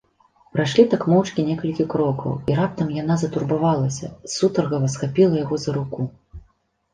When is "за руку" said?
5.67-6.01